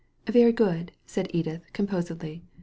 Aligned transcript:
"Very 0.27 0.51
good," 0.51 0.93
said 1.05 1.29
Edith, 1.31 1.61
composedly. 1.73 2.41